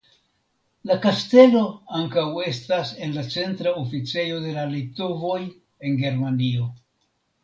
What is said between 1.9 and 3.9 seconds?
ankaŭ estas la centra